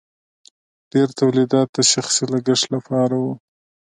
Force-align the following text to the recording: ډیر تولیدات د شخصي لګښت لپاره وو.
ډیر 0.91 1.07
تولیدات 1.19 1.67
د 1.73 1.79
شخصي 1.91 2.23
لګښت 2.33 2.65
لپاره 2.75 3.15
وو. 3.23 3.33